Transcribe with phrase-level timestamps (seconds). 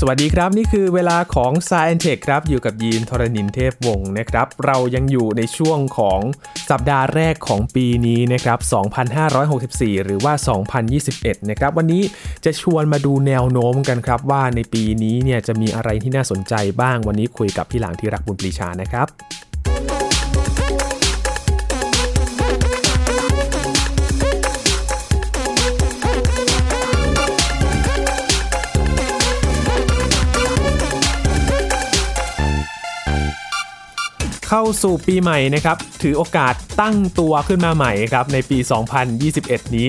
[0.00, 6.20] สวัสดีครับ นี่คือเวลาของ s าย e n t e c h ครับ อยู่กับยีนทรณินเทพวงศ์นะครับ เรายังอยู่ในช่วงของ
[6.70, 8.58] สัปดาห์แรกของปีนี้นะครับ
[9.32, 10.34] 2564 หรือว่า
[10.92, 12.02] 2021 นะครับ วันนี้
[12.44, 19.06] จะชวนมาดูแนวโน้มกันครับ ว่าในปีนี้เนี่ยจะมีอะไรที่น่าสนใจบ้างวันนี้คุยกับพี่หลางที่รักบุญปรีชานะครับ
[34.56, 38.58] เข้าสู่ปีใหม่นะครับ ถือโอกาสตั้งตัวขึ้นมาใหม่ครับในปี
[39.20, 39.88] 2021 นี้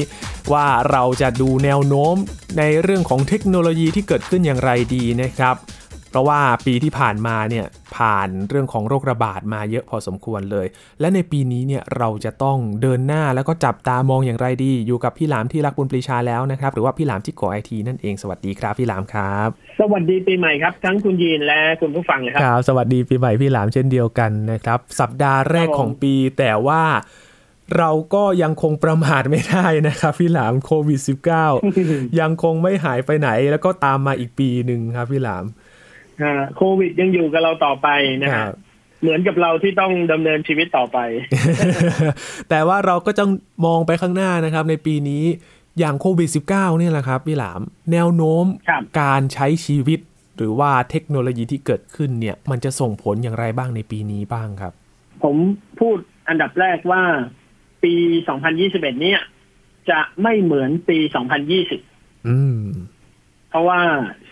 [0.54, 2.16] ว่าเราจะดูแนวโน้ม
[2.58, 5.56] ในเรื่องของเทคโนโลยีที่เกิดขึ้นอย่างไรดีนะครับ
[6.16, 7.66] ราะว่าปีที่ผ่านมาเนี่ย
[7.98, 10.68] ผ่านเรื่องของโรคระบาดมาเยอะพอสมควรเลย
[11.00, 26.84] และในปีนี้เนี่ยเราจะต้องเดินหน้าแล้วก็จับตามองอย่างไรดี อยู่กับพี่หลามที่รักบุญปรีชาแล้วนะครับ หรือว่าพี่หลามที่ก่อไอทีนั่นเองสวัสดีครับพี่หลามครับ สวัสดีปีใหม่ครับ ทั้งคุณยีนและคุณผู้ฟังครับครับ สวัสดีปีใหม่พี่หลามเช่นเดียวกันนะครับ สัปดาห์แรกของปีแต่ว่า
[27.78, 31.00] เราก็ยังคงประมาทไม่ได้นะครับพี่หลามโควิด
[31.60, 35.46] -19 ยังคงไม่หายไปไหน แล้วก็ตามมาอีกปีหนึ่งครับพี่หลาม
[36.56, 37.88] โควิดยังอยู่กับเราต่อไป
[38.24, 38.54] นะครับ
[39.02, 40.98] เหมือนกับเราที่ต้องดำเนินชีวิตต่อไป
[42.50, 43.32] แต่ว่าเราก็ต้อง
[43.66, 45.24] มองไปข้างหน้านะครับ ในปีนี้
[45.80, 46.48] อย่างโควิด -19
[46.80, 48.46] เนี่ยแหละครับพี่หลาม แนวโน้ม
[49.02, 50.00] การใช้ชีวิต
[50.38, 54.74] หรือว่าเทคโนโลยีที่เกิดขึ้นเนี่ย มันจะส่งผลอย่างไรบ้างในปีนี้บ้างครับ
[55.24, 55.36] ผม
[55.80, 57.04] พูดอันดับแรกว่า
[57.84, 57.94] ปี
[58.44, 59.22] 2021 เนี่ย
[59.90, 60.98] จะไม่เหมือนปี
[61.64, 62.62] 2020 อืม
[63.50, 63.80] เพราะว่า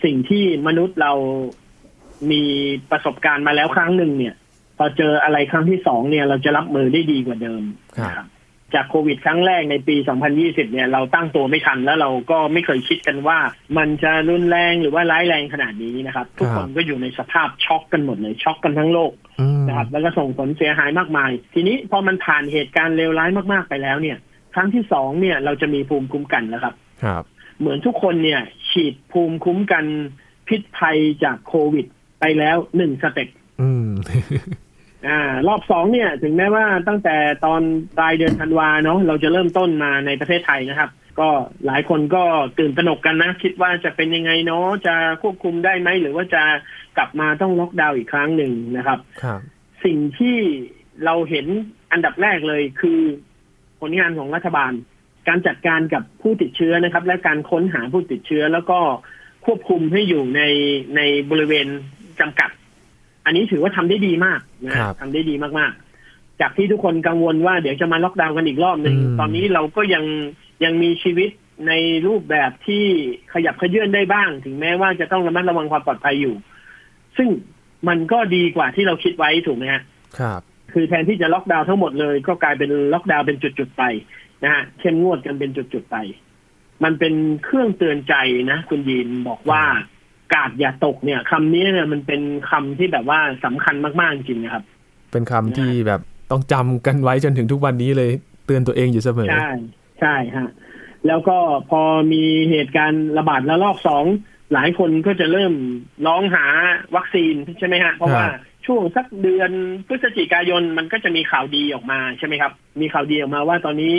[0.04, 1.12] สิ่งที่มนุษย์เรา
[2.30, 2.42] มี
[2.90, 4.34] ประสบการณ์มาแล้วครั้งหนึ่งเนี่ย
[4.78, 7.62] พอเจออะไรครั้งที่สองเนี่ยเราจะรับมือได้ดีกว่าเดิม
[8.16, 8.26] ครับ
[8.74, 9.96] จากโควิดครั้งแรกในปี
[10.34, 13.38] 2020 เนี่ยเราตั้งตัวไม่ทันแล้วเราก็ไม่เคยคิดกันว่า
[13.78, 19.12] มันจะรุนแรงหรือว่าร้ายแรงขนาดนี้นะครับ ทุกคนก็อยู่ในสภาพช็อกกันหมดเลยช็อกกันทั้งโลก
[19.68, 24.18] นะครับแล้วก็ส่งผลเสียหายมากมาย ทีนี้พอมันผ่านเหตุการณ์เลวร้ายมากๆไปแล้วเนี่ย
[24.54, 26.74] ครั้งที่สองเนี่ยเราจะมีภูมิคุ้มกันแล้วครับ
[27.04, 27.22] ครับ
[27.58, 29.84] เหมือนทุกคนเนี่ย ฉีดภูมิคุ้มกัน
[30.48, 31.86] พิษภัยจากโควิด
[32.24, 33.28] ไปแล้วหนึ่งสเต็ป
[35.08, 37.62] อ่ารอบสองเนี่ย ถึงแม้ว่าตั้งแต่ตอน
[37.98, 40.90] ปลายเดือนธันวาเนาะเราจะเริ่มต้นมาในประเทศไทยนะครับ
[41.20, 41.28] ก็
[41.66, 42.24] หลายคนก็
[42.58, 46.42] ตื่นตระหนกกันนะ คิดว่าจะเป็นยังไงเนาะจะควบคุมได้ไหม หรือว่าจะ
[46.96, 49.40] กลับมาต้องล็อกดาวน์อีกครั้งหนึ่งนะครับครับ
[49.84, 50.38] สิ่งที่
[51.04, 51.46] เราเห็น
[51.92, 53.00] อันดับแรกเลยคือ
[53.80, 54.72] ผลงานของรัฐบาล
[55.28, 58.78] การจัดการกับผู้ติดเชื้อนะครับ และการค้นหาผู้ติดเชื้อแล้วก็
[59.46, 60.42] ควบคุมให้อยู่ใน
[60.96, 61.68] ในบริเวณ
[62.20, 62.50] จำกัด
[63.24, 70.04] อันนี้ถือว่าทำได้ดีมากนะทำได้ดีมากๆ จากที่ทุกคนกังวลว่าเดี๋ยวจะมาล็อกดาวน์กันอีกรอบหนึ่งตอนนี้เราก็ยัง
[70.64, 71.30] ยังมีชีวิต
[71.68, 71.72] ใน
[72.06, 72.84] รูปแบบที่
[73.32, 76.34] ขยับขยื่นได้บ้าง ถึงแม้ว่าจะต้องระมัดระวังความปลอดภัยอยู่
[77.16, 77.28] ซึ่ง
[77.88, 79.82] มันก็ดีกว่าที่เราคิดไว้ถูกไหมฮะ
[80.18, 80.40] ครับ
[80.72, 83.82] คือแทนที่จะล็อกดาวน์ทั้งหมดเลย ก็กลายเป็นล็อกดาวน์เป็นจุดๆไป
[84.44, 85.96] นะฮะเข้มงวดกันเป็นจุดๆไป
[86.84, 87.14] มันเป็น
[87.44, 88.14] เครื่องเตือนใจ
[88.50, 89.62] นะ คุณยินบอกว่า
[90.32, 94.64] กาดอย่าตกเนี่ยคำนี้เนี่ยมันเป็นคำที่แบบว่าสำคัญมากๆจริงนะครับ
[95.12, 98.10] เป็นคำที่แบบต้องจำกันไว้จนถึงทุกวันนี้เลย
[98.46, 99.50] เตือนตัวเองอยู่เสมอ ใช่
[100.00, 100.50] ใช่ฮะ
[101.06, 101.38] แล้วก็
[101.70, 104.04] พอมีเหตุการณ์ระบาดระลอกสอง
[104.52, 105.54] หลายคนก็จะเริ่ม
[106.06, 106.44] ร้องหา
[106.96, 108.26] วัคซีนใช่ไหมฮะเพราะว่า
[108.66, 109.50] ช่วงสักเดือน
[109.88, 113.96] พฤศจิกายนมันก็จะมีข่าวดีออกมาใช่ไหมครับ มีข่าวดีออกมาว่าตอนนี้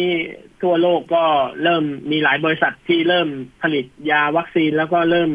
[0.61, 1.23] ทั่วโลกก็
[1.63, 3.29] เริ่มมีหลายบริษัทที่เริ่ม
[3.61, 5.31] ผลิตยาวัคซีนแล้วก็เริ่ม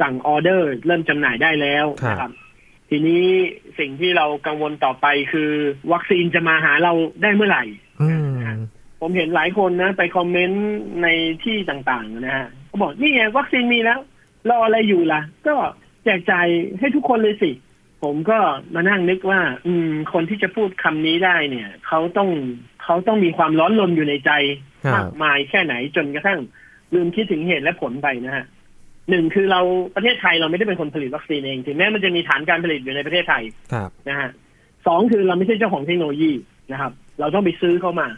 [0.00, 2.32] สั่งออเดอร์ เริ่มจำหน่ายได้แล้วนะครับ
[2.90, 3.24] ทีนี้
[3.78, 5.50] สิ่งที่เรากังวลต่อไปคือ
[5.92, 6.92] วัคซีนจะมาหาเรา
[7.22, 7.64] ได้เมื่อไหร่
[9.00, 10.66] ผมเห็นหลายคนนะ ไปคอมเมนต์
[11.02, 11.08] ใน
[11.44, 14.00] ที่ต่างๆนะฮะเขาบอกนี่ไงวัคซีนมีแล้ว
[14.48, 15.54] รออะไรอยู่ล่ะ ก็
[16.04, 16.46] แจกจ่าย
[16.78, 17.50] ให้ทุกคนเลยสิ
[18.02, 18.38] ผมก็
[18.74, 22.30] มานั่งนึกว่า อืม คนที่จะพูดคำนี้ได้เนี่ยเขาต้อง
[22.84, 24.30] เขาต้องมีความร้อนรนอยู่ในใจ
[24.94, 26.40] มากมายแค่ไหนจนกระทั่ง
[26.94, 28.44] ลืมคิดถึงเหตุและผลไปนะฮะ
[29.10, 29.60] หนึ่งคือเรา
[29.96, 33.42] ประเทศไทยเราไม่ได้เป็นคนผลิตวัคซีนเอง ถึงแม้มันจะมีฐานการผลิตอยู่ในประเทศไทย
[34.08, 34.30] นะฮะ
[34.86, 36.32] สองคือเราไม่ใช่เจ้าของเทคโนโลยี
[36.72, 38.08] นะครับ เราต้องไปซื้อเข้ามา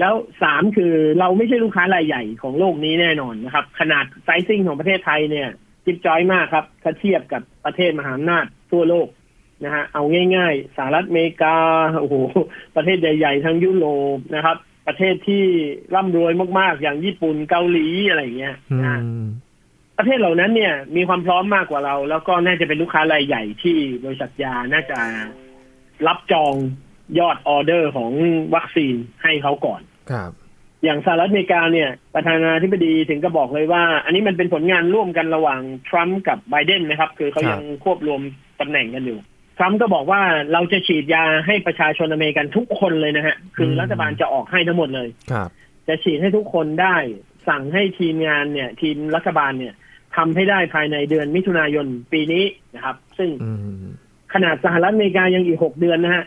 [0.00, 5.48] แล้วสามคือเราไม่ใช่ลูกค้ารายใหญ่ของโลกนี้แน่นอนนะครับ ขนาดไซซิ่งของประเทศไทยเนี่ย
[5.84, 9.08] จิบจอยมากครับถ้าเทียบกับประเทศมหาอำนาจทั่วโลก
[9.64, 10.02] นะฮะเอา
[10.36, 11.56] ง่ายๆสหรัฐอเมริกา
[12.00, 12.16] โอ้โห
[12.76, 13.86] ประเทศใหญ่ ๆ ทั้งยุโร
[14.16, 14.56] ปนะครับ
[14.86, 15.44] ประเทศที่
[15.94, 19.00] ร่ำรวยมากๆ อย่างญี่ปุ่นเกาหลีอะไรเงี้ยนะ
[19.98, 24.98] ประเทศเหล่านั้นเนี่ย มีความพร้อมมากกว่าเรา แล้วก็น่าจะเป็นลูกค้ารายใหญ่ที่บริษัทยาน่าจะ
[26.06, 26.54] รับจอง
[27.18, 28.12] ยอดออเดอร์ของ
[28.54, 29.80] วัคซีนให้เขาก่อน
[30.10, 30.30] ครับ
[30.84, 38.20] อย่างสหรัฐอเมริกาเนี่ย ประธานาธิบดีถึงก็บอกเลยว่า อันนี้มันเป็นผลงานร่วมกันระหว่างทรัมป์กับไบเดนนะครับ คือเขายังควบรวม
[38.60, 39.18] ตำแหน่งกันอยู่
[39.58, 40.20] ทรัมป์ก็บอกว่า
[40.52, 45.48] เราจะฉีดยาให้ประชาชนอเมริกันทุกคนเลยนะฮะ คือรัฐบาลจะออกให้ทั้งหมดเลยครับ
[45.88, 46.96] จะฉีดให้ทุกคนได้
[47.48, 49.74] สั่งให้ทีมงานเนี่ย ทีมรัฐบาลเนี่ย
[50.16, 52.44] ทำให้ได้ภายในเดือนมิถุนายนปีนี้
[52.74, 53.84] นะครับ ซึ่งอืม
[54.34, 56.24] ขนาดสหรัฐอเมริกายังอีกหกเดือนนะฮะ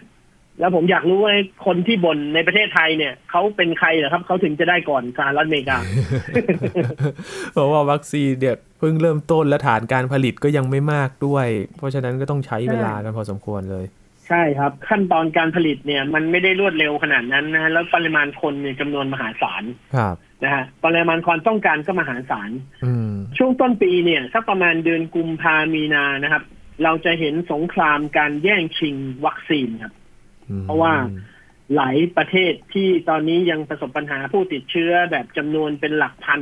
[0.60, 1.34] แล้วผมอยากรู้ว่า
[1.66, 5.78] คนที่บ่นในประเทศไทยเนี่ยเขาเป็นใครเหรอครับเขาถึงจะได้ก่อนสหรัฐอเมริกา
[7.54, 11.48] เพราะว่าวัคซีนเนี่ยเพิ่งเริ่มต้นและฐานการผลิตก็ยังไม่มากด้วย
[11.78, 13.86] เพราะฉะนั้นก็ต้องใช้เวลากันพอสมควรเลย
[14.28, 19.64] ใช่ครับ ขั้นตอนการผลิตเนี่ย มันไม่ได้รวดเร็วขนาดนั้นนะฮะแล้วปริมาณคนเนี่ยจำนวนมหาศาล
[19.96, 22.52] ครับ นะฮะปริมาณความต้องการก็มหาศาล
[22.86, 26.44] อืมช่วงต้นปีเนี่ยสักประมาณเดือนกุมภามีนานะครับ
[26.84, 28.96] เราจะเห็นสงครามการแย่งชิง
[29.26, 29.94] วัคซีนครับ
[30.64, 30.94] เพราะว่า
[31.76, 36.42] หลายประเทศที่ตอนนี้ยังประสบปัญหาผู้ติดเชื้อแบบจำนวนเป็นหลักพัน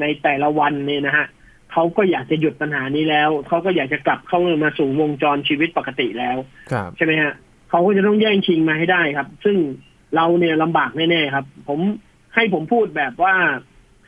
[0.00, 1.26] ในแต่ละวันเนี่ยนะฮะ
[1.72, 6.36] เขาก็อยากจะหยุดปัญหานี้แล้ว เขาก็อยากจะกลับเข้ามาสู่วงจรชีวิตปกติแล้ว
[6.72, 7.32] ครับใช่ไหมฮะ
[7.70, 9.56] เขาก็จะต้องแย่งชิงมาให้ได้ครับ ซึ่ง
[10.16, 11.80] เราเนี่ยลำบากแน่ๆครับ ผม
[12.34, 13.34] ให้ผมพูดแบบว่า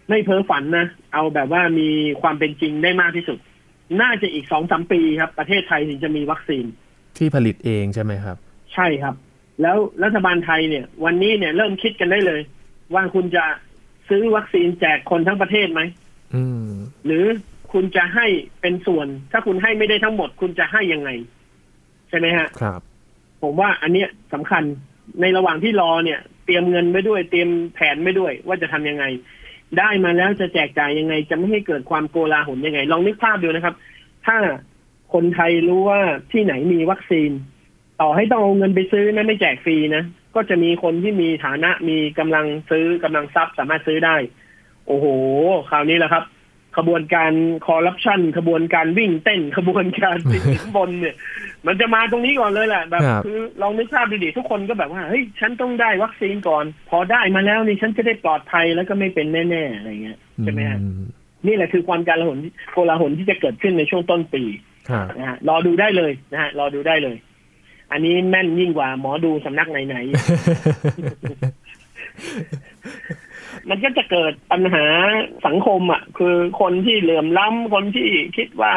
[0.09, 1.89] ไม่เพ้อฝันนะ เอาแบบว่ามี
[2.23, 3.39] ความเป็นจริงได้มากที่สุด
[4.01, 6.65] น่าจะอีกสองสามปีครับ ประเทศไทยถึงจะมีวัคซีน
[7.19, 8.37] ที่ผลิตเองใช่ไหมครับ
[8.75, 9.15] ใช่ครับ
[9.63, 12.41] แล้วรัฐบาลไทยเนี่ย วันนี้เนี่ยเริ่มคิดกันได้เลย
[12.95, 13.45] ว่าคุณจะ
[14.09, 15.83] ซื้อวัคซีนแจกคนทั้งประเทศไหม
[16.35, 16.69] อืม
[17.07, 17.25] หรือ
[17.73, 18.27] คุณจะให้
[18.61, 21.11] เป็นส่วน ถ้าคุณให้ไม่ได้ทั้งหมด คุณจะให้ยังไง
[22.09, 22.81] ใช่ไหมฮะ ครับ
[23.43, 24.63] ผมว่าอันเนี้ยสำคัญ
[25.21, 29.05] ในระหว่างที่รอเนี่ย เตรียมเงินไว้ด้วย เตรียมแผนไว้ด้วย ว่าจะทำยังไง
[29.79, 33.75] ได้มาแล้วจะแจกจ่ายยังไง จะไม่ให้เกิดความโกลาหลยังไง ลองนึกภาพดูนะครับ
[34.27, 34.37] ถ้า
[35.15, 36.01] คนไทยรู้ว่า
[36.33, 37.31] ที่ไหนมีวัคซีน
[38.01, 40.05] ต่อให้ต้องเอาเงินไปซื้อนะไม่แจกฟรีนะ
[40.35, 44.17] ก็จะมีคนที่มีฐานะมีกำลังซื้อกำลังทรัพย์สามารถซื้อได้
[44.87, 45.07] โอ้โห
[45.71, 46.25] คราวนี้แหละครับ
[46.77, 47.33] ขบวนการ
[47.67, 51.17] คอร์รัปชันขบวนการวิ่งเต้นขบวนการติดสินบนเนี่ย
[51.67, 61.05] มันจะมาตรงนี้ก่อนเลยแหละแบบครับคือลองนึกภาพดูดิทุกคนก็แบบว่าเฮ้ยฉันต้องได้วัคซีนก่อน พอได้มาแล้วนี่ฉันจะได้ปลอดภัยแล้วก็ไม่เป็นแน่ๆอะไรเงี้ยใช่ไหมฮะอืม
[61.47, 62.39] นี่แหละคือความการละหน
[62.73, 64.43] โกลาหลที่จะเกิดขึ้นในช่วงต้นปี
[64.91, 67.17] ครับนะฮะรอดูได้เลยนะฮะรอดูได้เลย
[67.93, 70.05] อันนี้แม่นยิ่งกว่าหมอดูสำนักไหนๆ
[73.71, 74.85] มันก็จะเกิดปัญหา
[75.47, 78.75] สังคมอะ คือคนที่เหลื่อมล้ำคนที่คิดว่า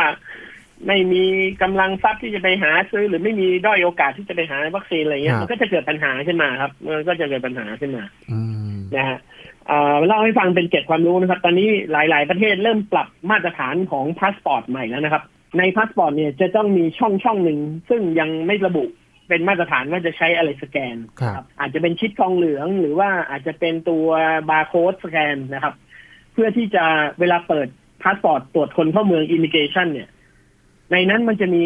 [0.87, 1.23] ไม่มี
[1.61, 8.39] กำลังทรัพย์ที่จะไปหาซื้อ หรือไม่มีด้อยโอกาสที่จะไปหาวัคซีนอะไรเงี้คยรับมันก็จะเกิดปัญหาขึ้นมาครับมันก็จะเกิดปัญหาขึ้นมาอื
[8.73, 9.19] มนะฮะ
[9.67, 15.23] เอ่อเล่าให้ฟังเป็นเกร็ดความรู้นะครับ ตอนนี้หลาย ๆ ประเทศเริ่มปรับมาตรฐานของพาสปอร์ตใหม่แล้วนะครับ
[15.57, 17.59] ในพาสปอร์ตเนี่ยจะต้องมีช่องช่องหนึ่ง
[17.89, 18.83] ซึ่งยังไม่ระบุ
[19.27, 24.07] เป็นมาตรฐานว่าจะใช้อะไรสแกนครับอาจจะเป็นชิปทองเหลือง หรือว่าอาจจะเป็นตัว
[24.49, 25.73] บาร์โค้ดสแกนนะครับ
[26.33, 26.85] เพื่อที่จะ
[27.19, 27.67] เวลาเปิด
[28.01, 30.09] พาสปอร์ตตรวจคนเข้าเมือง immigration เนี่ย
[30.91, 31.65] ในนั้นมันจะมี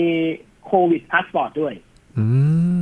[0.65, 1.73] โควิดพาสปอร์ตด้วย
[2.19, 2.25] อื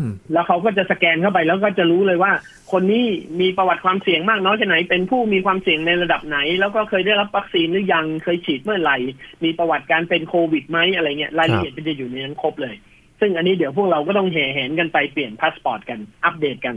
[0.01, 0.03] ม
[0.33, 2.31] แล้วเขาก็จะสแกนเข้าไปแล้วก็จะรู้เลยว่า
[2.71, 3.05] คนนี้
[3.41, 8.97] มีประวัติความเสี่ยงมากน้อยแค่ไหน เป็นผู้มีความเสี่ยงในระดับไหน แล้วก็เคยได้รับวัคซีนหรือยังเคยฉีดเมื่อไหร่
[9.43, 12.75] มีประวัติการเป็นโควิดไหมอะไรเงี้ยรายละเอียดมันจะอยู่ในนั้นครบเลย
[13.19, 16.75] ซึ่งอันนี้เดี๋ยวพวกเราก็ต้องแห่แหนกันไปเปลี่ยนพาสปอร์ตกันอัปเดตกัน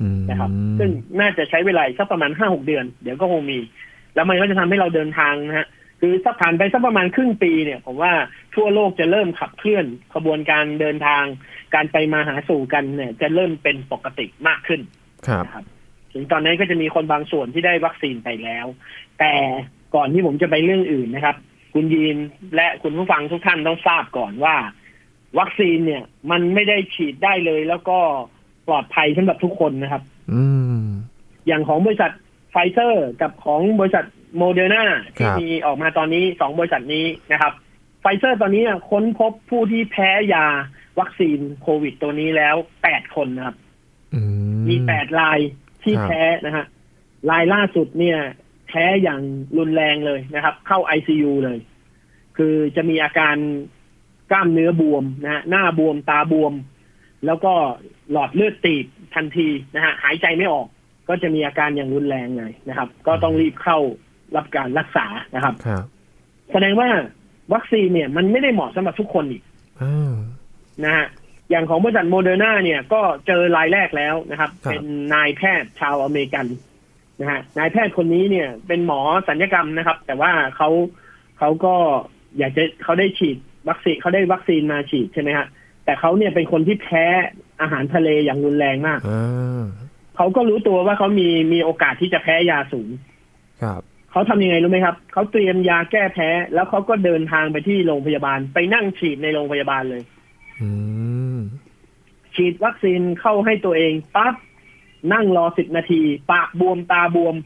[0.00, 3.58] อืมนะครับ ซึ่งน่าจะใช้เวลาอีกสักประมาณห้าหกเดือน เดี๋ยวก็คงมี
[4.14, 5.68] แล้วมันก็จะทำให้เราเดินทางนะฮะ
[6.00, 8.12] คือสักผ่านไปสักประมาณครึ่งปีเนี่ยผมว่า
[8.54, 11.24] ทั่วโลกจะเริ่มขับเคลื่อนขบวนการเดินทาง
[11.74, 14.80] การไปมาหาสู่กันเนี่ย จะเริ่มเป็นปกติมากขึ้น
[15.28, 15.64] ครับนะครับ
[16.12, 18.66] ถึงตอนนั้นก็จะมีคนบางส่วนที่ได้วัคซีนไปแล้ว
[19.18, 19.32] แต่
[19.94, 21.36] ก่อนที่ผมจะไปเรื่องอื่นนะครับ
[21.74, 22.16] คุณยีน
[22.56, 24.56] และคุณผู้ฟังทุกท่านต้องทราบก่อนว่า
[25.38, 27.98] วัคซีนเนี่ย มันไม่ได้ฉีดได้เลย แล้วก็
[28.68, 30.44] ปลอดภัยสำหรับทุกคนนะครับ อื
[30.80, 30.82] ม
[31.46, 32.12] อย่างของบริษัท
[32.50, 34.04] ไฟเซอร์กับของบริษัท
[34.36, 34.84] โมเดอร์นา
[35.16, 37.52] ที่ครับมีออกมาตอนนี้สองบริษัทนี้นะครับ
[38.00, 40.46] ไฟเซอร์ตอนนี้อะค้นพบผู้ที่แพ้ยา
[41.00, 43.56] วัคซีนโควิดตัวนี้แล้วแปดคนนะครับ
[44.14, 44.20] อื
[44.60, 45.38] มมีแปดราย
[45.84, 46.64] ที่ครับแพ้นะฮะ
[47.30, 48.18] รายล่าสุดเนี่ย
[48.66, 49.20] แพ้อย่าง
[49.58, 51.58] รุนแรงเลยนะครับ เข้าไอซียูเลย
[52.36, 53.36] คือจะมีอาการ
[54.30, 56.52] กล้ามเนื้อบวมนะฮะหน้าบวมตาบวม
[57.26, 57.52] แล้วก็
[58.12, 60.66] หลอดเลือดตีบทันทีนะฮะหายใจไม่ออก
[61.08, 63.78] ก็จะมีอาการอย่างรุนแรงเลยนะครับ ก็ต้องรีบเข้า
[64.36, 65.84] รับการรักษานะครับครับ
[66.52, 66.88] แสดงว่า
[67.52, 69.42] วัคซีนเนี่ย มันไม่ได้เหมาะสำหรับทุกคนอีก
[69.82, 70.14] อ้าว
[70.84, 71.06] นะฮะ
[71.50, 76.46] อย่างของบริษัทโมเดอร์นาเนี่ยก็เจอรายแรกแล้วนะครับครับ เป็นนายแพทย์ชาวอเมริกัน
[77.20, 80.68] นะฮะนายแพทย์คนนี้เนี่ย เป็นหมอศัลยกรรมนะครับ แต่ว่าเขา
[81.38, 81.74] เขาก็
[82.38, 83.36] อยากจะเขาได้ฉีด
[83.68, 85.46] วัคซีนเขาได้วัคซีนมาฉีดใช่ไหมฮะ
[85.84, 87.04] แต่เขาเนี่ยเป็นคนที่แพ้
[87.60, 89.64] อาหารทะเลอย่างรุนแรงมากอ่า
[90.16, 92.88] เขาก็รู้ตัวว่าเขามีมีโอกาสที่จะแพ้ยาสูง
[93.62, 100.02] ครับเขาทำยังไงรู้ไหมครับเขาเตรียมยาแก้แพ้ แล้วเขาก็เดินทางไปที่โรงพยาบาล ไปนั่งฉีดในโรงพยาบาลเลย
[100.60, 100.68] อื
[101.36, 101.38] ม
[102.34, 104.34] ฉีดวัคซีนเข้าให้ตัวเองปั๊บ
[105.12, 106.02] นั่งรอสิบนาที
[106.32, 107.36] ปากบวมตาบวม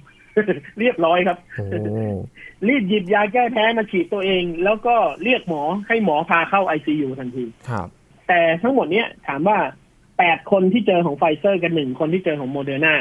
[0.78, 1.38] เรียบร้อยครับ
[1.71, 1.78] โอ้
[2.68, 7.88] รีบหยิบยาแก้แพ้มาฉีดตัวเอง แล้วก็เรียกหมอให้หมอพาเข้าไอซียูทันทีครับ
[8.28, 9.59] แต่ทั้งหมดเนี้ยถามว่า
[10.18, 12.95] แปดคนที่เจอของไฟเซอร์กันหนึ่งคนที่เจอของโมเดอร์นา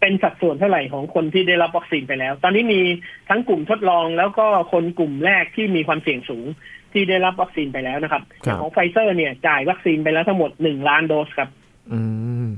[0.00, 2.80] เป็นสัดส่วนเท่าไหร่ของคนที่ได้รับวัคซีนไปแล้ว ตอนนี้มี
[3.28, 6.46] ทั้งกลุ่มทดลองแล้วก็คนกลุ่มแรกที่มีความเสี่ยงสูง
[6.92, 11.48] ที่ได้รับวัคซีนไปแล้วนะครับครับของไฟเซอร์เนี่ยจ่ายวัคซีนไปแล้วทั้งหมดหนึ่งล้านโดสครับ
[11.92, 12.00] อื
[12.46, 12.50] ม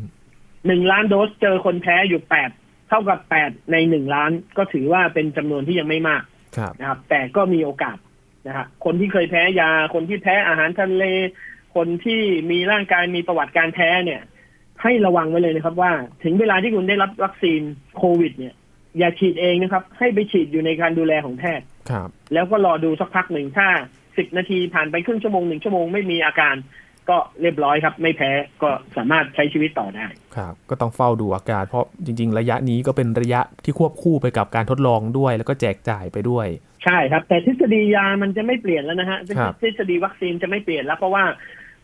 [0.66, 6.22] หนึ่งล้านโดสเจอคนแพ้อยู่แปดเท่ากับแปดในหนึ่งล้านก็ถือว่าเป็นจำนวนที่ยังไม่มาก
[6.56, 7.96] ครับนะครับ แต่ก็มีโอกาส
[8.46, 11.04] นะครับคนที่เคยแพ้ยา คนที่แพ้อาหารทะเล
[11.76, 12.20] คนที่
[12.50, 14.20] มีร่างกายมีประวัติการแพ้เนี่ย
[14.82, 15.92] ให้ระวังไว้เลยนะครับ ว่า
[16.24, 17.60] ถึงเวลาที่คุณได้รับวัคซีน
[17.96, 18.54] โควิด เนี่ย
[18.98, 23.68] อย่าฉีดเองนะครับ ให้ไปฉีดอยู่ในการดูแลของแพทย์ครับ แล้วก็รอดูสักพักหนึ่งถ้า
[24.16, 26.54] สิบนาทีผ่านไปครึ่งชั่วโมงหนึ่งชั่วโมงไม่มีอาการ
[27.10, 28.30] ก็เรียบร้อยครับ ไม่แพ้
[28.62, 30.06] ก็สามารถใช้ชีวิตต่อได้
[30.36, 36.46] ครับก็ต้องเฝ้าดูอาการเพราะจริง ๆ ระยะนี้ก็เป็นระยะที่ควบคู่ไปกับการทดลองด้วย แล้วก็แจกจ่ายไปด้วย
[36.84, 41.24] ใช่ครับ แต่ทฤษฎียามันจะไม่เปลี่ยนแล้วนะฮะครับทฤษฎีวัคซีนจะไม่เปลี่ยนแล้วเพราะว่า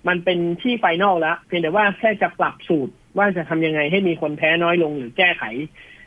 [0.09, 5.45] มันเป็นที่ไฟนอลแล้ว เพียงแต่ว่าแค่จะปรับสูตรว่าจะทำยังไงให้มีคนแพ้น้อยลงหรือแก้ไข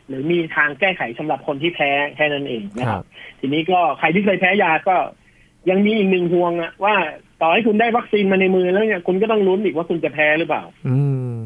[0.08, 3.06] หรือมีทางแก้ไขสำหรับคนที่แพ้แค่นั้นเองนะคครัรับบ
[3.40, 4.96] ทีนี้ก็ใครที่เคยแพ้ยาก็
[5.70, 6.94] ยังมีอีกหนึ่งห่วงอะว่า
[7.42, 10.98] ต่อให้คุณได้วัคซีนมาในมือแล้วเนี่ยคุณก็ต้องลุ้นอีกว่าคุณจะแพ้หรือเปล่า อื
[11.34, 11.36] ม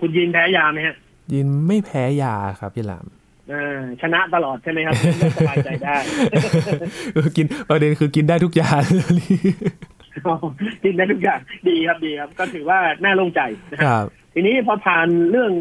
[0.00, 0.96] คุณยินแพ้ยาไหมฮะ
[1.34, 3.06] ยินไม่แพ้ยาครับพี่หลาม
[3.52, 5.96] อ่าชนะตลอดใช่ไหมครับก็สบายใจได้
[7.14, 8.82] เออกินประเด็นคือกินได้ทุกอย่าง
[10.84, 14.04] กินได้ทุกอย่างดีครับดีครับ ก็ถือว่าน่าโล่งใจนะคครับรับ
[14.34, 15.52] ทีนี้พอผ่านเรื่อง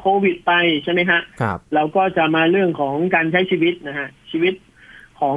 [0.00, 0.52] โควิดไป
[0.84, 4.54] ใช่ไหมฮะครับเราก็จะมาเรื่องของการใช้ชีวิตนะฮะชีวิต
[5.20, 5.36] ของ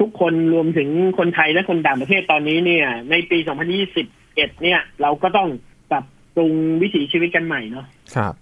[0.00, 3.38] ทุกคนรวมถึงคนไทยและคนต่างประเทศตอนนี้เนี่ย ในปี
[4.00, 5.48] 2021 เนี่ย เราก็ต้อง
[5.90, 7.86] ปรับปรุงวิถีชีวิตกันใหม่เนาะ
[8.16, 8.34] ครับ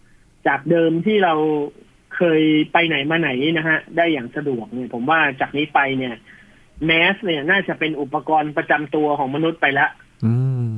[0.47, 1.35] จากเดิมที่เรา
[2.17, 2.43] เคย
[2.73, 6.15] ไปไหนมาไหนนะฮะ ได้อย่างสะดวกเนี่ย ผมว่าจากนี้ไปเนี่ย
[6.87, 9.91] แมสเนี่ยน่าจะเป็นอุปกรณ์ประจำตัวของมนุษย์ไปแล้ว
[10.25, 10.35] อื
[10.67, 10.69] ม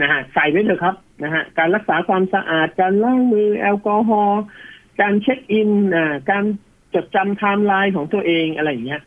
[0.00, 4.42] นะฮะใส่ไว้เถอะครับนะฮะการรักษาความสะอาดการล้างมือแอลกอฮอล์
[5.00, 6.44] การเช็คอินอ่าการ
[6.94, 9.02] จดจำไทม์ไลน์ของตัวเองอะไรอย่างเงี้ย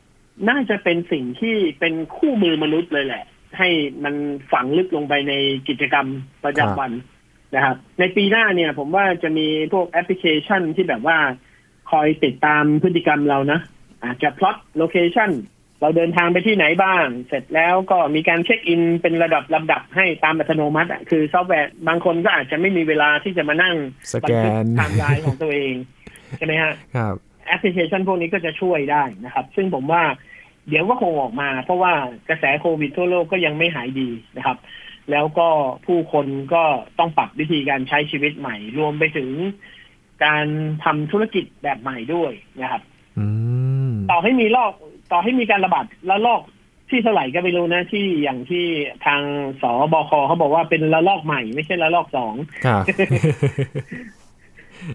[0.50, 3.24] น่าจะเป็นสิ่งที่เป็นคู่มือมนุษย์เลยแหละ
[3.58, 3.70] ให้
[4.04, 4.16] มัน
[4.52, 5.34] ฝังลึกลงไปใน
[5.68, 6.08] กิจกรรม
[6.46, 6.92] ประจำวัน
[7.56, 11.18] นะครับ ในปีหน้าเนี่ย ผมว่าจะมีพวกแอปพลิเคชันที่แบบว่า
[11.92, 13.60] คอยติดตามพฤติกรรมเรานะ
[14.04, 15.32] อาจจะ plot location
[15.82, 23.76] เราเดินทางไปที่ไหนบ้าง เสร็จแล้วก็มีการเช็คอินเป็นระดับลำดับให้ตามอัตโนมัติอะคือซอฟต์แวร์บางคนก็อาจจะไม่มีเวลาที่จะมานั่ง
[24.12, 25.76] สแกนบันทึกไทม์ไลน์ของตัวเอง
[26.38, 30.04] ใช่ไหมฮะครับ แอปพลิเคชันพวกนี้ก็จะช่วยได้นะครับ ซึ่งผมว่า
[30.70, 31.94] เดี๋ยวก็คงออกมา เพราะว่า
[32.30, 34.58] กระแสโควิดทั่วโลกก็ยังไม่หายดีนะครับ
[35.12, 35.48] แล้วก็
[35.86, 36.64] ผู้คนก็
[37.00, 39.30] ต้องปรับวิธีการใช้ชีวิตใหม่ รวมไปถึง
[40.26, 40.46] การ
[40.84, 42.32] ทำธุรกิจแบบใหม่ด้วย
[42.62, 42.82] นะครับ
[43.20, 43.26] อื
[43.90, 44.72] มต่อให้มีลอก
[45.12, 46.42] ต่อให้มีการระบาดแล้วลอก
[46.90, 48.66] ที่เท่าไหร่ก็ไม่รู้นะที่อย่างที่
[49.06, 49.22] ทาง
[49.62, 52.34] สบคเขาบอกว่าเป็นระลอกใหม่ ไม่ใช่ระลอกสอง
[52.66, 52.84] ครับ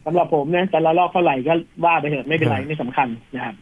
[0.06, 1.54] สำหรับผมนะจะระลอกเท่าไหร่ก็
[1.84, 3.56] ว่าไปเถอะไม่เป็นไรครับไม่สำคัญนะครับ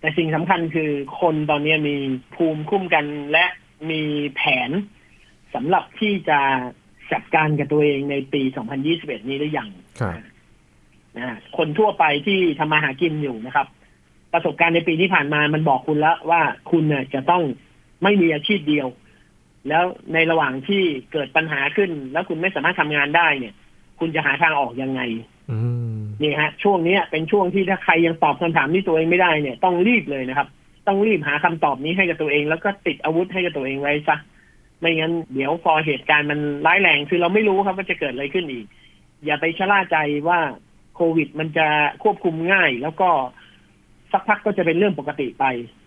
[0.00, 0.90] แต่สิ่งสำคัญคือ
[1.20, 1.96] คนตอนนี้มี
[2.34, 3.44] ภูมิคุ้มกันและ
[3.90, 4.02] มี
[4.36, 4.70] แผน
[5.54, 6.40] สำหรับที่จะ
[7.12, 8.42] จัดการกับตัวเองในปี
[8.86, 9.68] 2021 นี้หรือยัง
[10.00, 10.14] ครับ
[11.16, 13.66] นะฮะคนทั่วไปที่ทำมาหากินอยู่นะครับ
[14.32, 17.42] ประสบการณ์ในปีที่ผ่านมามันบอกคุณแล้วว่าคุณเนี่ยจะต้อง
[18.02, 18.88] ไม่มีอาชีพเดียว
[19.68, 23.54] แล้วในระหว่างที่เกิดปัญหาขึ้น แล้วคุณไม่สามารถทำงานได้เนี่ย
[24.00, 25.00] คุณจะหาทางออกยังไง
[25.50, 25.58] อื
[25.96, 30.48] มนี่ฮะ ช่วงเนี้ยเป็นช่วงที่ถ้าใครยังตอบคำถามที่ตัวเองไม่ได้เนี่ย ต้องรีบเลยนะครับ
[30.86, 34.16] ต้องรีบหาคำตอบนี้ให้กับตัวเอง แล้วก็ติดอาวุธให้กับตัวเองไว้ซะ
[34.80, 38.66] ไม่งั้นเดี๋ยวพอเหตุการณ์มันร้ายแรงคือเราไม่รู้ครับว่าจะเกิดอะไรขึ้นอีก
[39.24, 39.96] อย่าไปชะล่าใจ
[40.28, 40.40] ว่า
[40.94, 41.66] โควิดมันจะ
[42.02, 43.10] ควบคุมง่าย แล้วก็
[44.12, 45.44] สักพักก็จะเป็นเรื่องปกติไป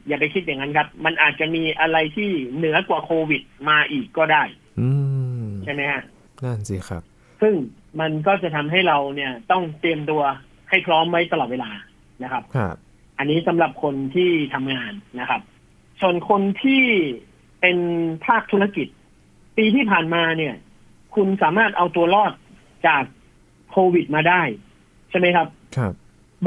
[0.08, 4.43] อย่าไปคิดอย่างนั้นครับ มันอาจจะมีอะไรที่เหนือกว่าโควิดมาอีกก็ได้
[4.79, 4.89] อื
[5.43, 6.01] มใช่ไหมฮะ
[6.43, 7.03] นั่นสิครับ
[7.41, 7.53] ซึ่ง
[8.00, 10.21] มันก็จะทำให้เราเนี่ยต้องเตรียมตัว
[10.69, 11.71] ให้พร้อมไว้ตลอดเวลา
[12.23, 12.75] นะครับครับ
[13.17, 15.41] อันนี้สำหรับคนที่ทำงานนะครับ
[16.01, 16.83] ส่วนคนที่
[17.62, 17.77] เป็น
[18.25, 18.88] ภาคธุรกิจ
[19.57, 20.55] ปีที่ผ่านมาเนี่ย
[21.15, 22.33] คุณสามารถเอาตัวรอด
[22.88, 23.03] จาก
[23.71, 24.41] โควิดมาได้
[25.09, 25.47] ใช่ไหมครับ
[25.77, 25.93] ครับ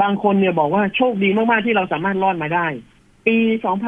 [0.01, 2.67] บางคนเนี่ยบอกว่าโชคดีมาก ๆ ที่เราสามารถรอดมาได้
[3.27, 3.37] ปี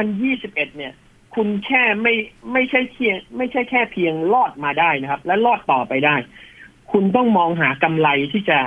[0.08, 0.94] 2021 เนี่ย
[1.36, 2.14] คุณแค่ไม่
[2.54, 6.16] ไม่ใช่เพียงไม่ใช่แค่เพียงรอดมาได้นะครับ และรอดต่อไปได้
[6.92, 8.60] คุณต้องมองหากำไรที่จะ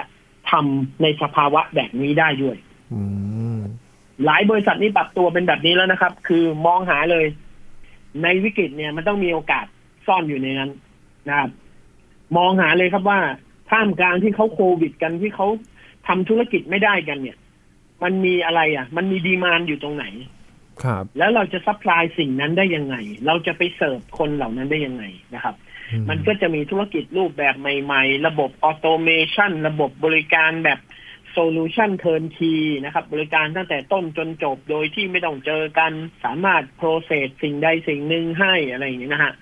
[0.50, 2.56] ทำในสภาวะแบบนี้ได้ด้วย
[2.92, 3.02] อื
[3.58, 3.60] ม
[4.24, 7.26] หลายบริษัทนี่ปรับตัวเป็นแบบนี้แล้วนะครับ คือมองหาเลย
[8.22, 9.66] ในวิกฤตเนี่ยมันต้องมีโอกาส
[10.06, 10.70] ซ่อนอยู่ในนั้น
[11.28, 11.50] นะครับ
[12.36, 13.20] มองหาเลยครับว่า
[13.70, 15.46] ท่ามกลางที่เขาโควิดกันที่เขา
[16.06, 17.38] ทำธุรกิจไม่ได้กันเนี่ย
[18.02, 20.04] มันมีอะไรอะ มันมี demand อยู่ตรงไหน
[20.84, 25.61] ครับ แล้วเราจะ supply สิ่งนั้นได้ยังไง เราจะไปเสิร์ฟคนเหล่านั้นได้ยังไงนะครับอื
[26.10, 30.80] มันก็จะมีธุรกิจรูปแบบใหม่ๆ ระบบ automation ระบบบริการแบบ
[31.32, 32.54] solution turnkey
[32.84, 35.92] นะครับ บริการตั้งแต่ต้นจนจบโดยที่ไม่ต้องเจอกัน
[36.24, 39.32] สามารถโปรเซสสิ่งใดสิ่งหนึ่งให้อะไรอย่างนี้นะฮะ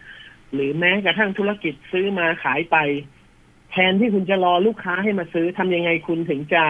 [0.53, 2.77] หรือแม้กระทั่งธุรกิจซื้อมาขายไป
[3.71, 6.65] แทนที่คุณจะรอลูกค้าให้มาซื้อทำยังไงคุณถึงจะ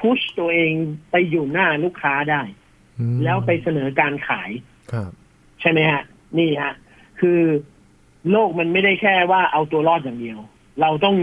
[0.00, 0.72] พุชตัวเอง
[1.10, 2.42] ไปอยู่หน้าลูกค้าได้
[2.98, 4.50] อืมแล้วไปเสนอการขาย
[4.92, 5.10] ครับ
[5.60, 6.02] ใช่ไหมฮะ
[6.38, 6.74] นี่ฮะ
[7.20, 7.40] คือ
[8.30, 10.38] โลกมันไม่ได้แค่ว่าเอาตัวรอดอย่างเดียว
[10.80, 11.16] เราต้อง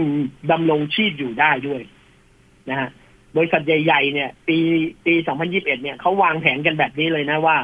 [0.50, 1.82] ดำรงชีพอยู่ได้ด้วย
[2.70, 2.88] นะฮะ
[3.36, 4.58] บริษัทใหญ่ ๆ เนี่ย ปี
[5.06, 7.56] ปี 2021 เนี่ยเขาวางแผนกันแบบนี้เลยนะว่า